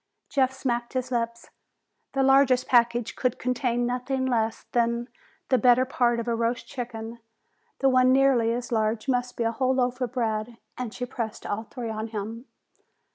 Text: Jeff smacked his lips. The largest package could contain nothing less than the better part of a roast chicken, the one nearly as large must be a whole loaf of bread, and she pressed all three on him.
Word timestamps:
Jeff 0.29 0.51
smacked 0.51 0.93
his 0.93 1.11
lips. 1.11 1.51
The 2.13 2.23
largest 2.23 2.67
package 2.67 3.15
could 3.15 3.37
contain 3.37 3.85
nothing 3.85 4.25
less 4.25 4.63
than 4.71 5.09
the 5.49 5.59
better 5.59 5.85
part 5.85 6.19
of 6.19 6.27
a 6.27 6.33
roast 6.33 6.65
chicken, 6.65 7.19
the 7.81 7.87
one 7.87 8.11
nearly 8.11 8.51
as 8.51 8.71
large 8.71 9.07
must 9.07 9.37
be 9.37 9.43
a 9.43 9.51
whole 9.51 9.75
loaf 9.75 10.01
of 10.01 10.11
bread, 10.13 10.57
and 10.75 10.91
she 10.91 11.05
pressed 11.05 11.45
all 11.45 11.65
three 11.65 11.91
on 11.91 12.07
him. 12.07 12.47